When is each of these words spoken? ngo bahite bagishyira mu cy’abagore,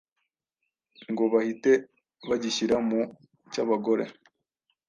ngo 1.11 1.23
bahite 1.33 1.71
bagishyira 2.29 2.75
mu 2.87 3.01
cy’abagore, 3.51 4.05